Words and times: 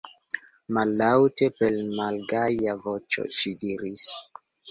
Mallaŭte, 0.75 1.49
per 1.59 1.77
malgaja 1.99 2.75
voĉo 2.87 3.27
ŝi 3.41 3.55
diris: 3.65 4.09